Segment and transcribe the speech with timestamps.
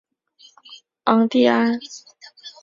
[1.03, 1.79] 昂蒂安。